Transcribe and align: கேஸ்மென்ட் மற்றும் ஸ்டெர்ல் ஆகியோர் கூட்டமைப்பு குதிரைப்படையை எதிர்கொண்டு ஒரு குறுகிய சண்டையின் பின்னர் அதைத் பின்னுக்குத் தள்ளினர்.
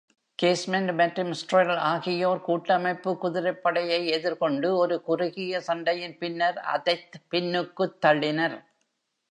கேஸ்மென்ட் 0.39 0.93
மற்றும் 0.93 1.33
ஸ்டெர்ல் 1.33 1.75
ஆகியோர் 1.89 2.41
கூட்டமைப்பு 2.41 3.11
குதிரைப்படையை 3.21 4.05
எதிர்கொண்டு 4.09 4.77
ஒரு 4.77 5.01
குறுகிய 5.01 5.61
சண்டையின் 5.67 6.17
பின்னர் 6.17 6.57
அதைத் 6.69 7.21
பின்னுக்குத் 7.31 7.97
தள்ளினர். 8.05 8.57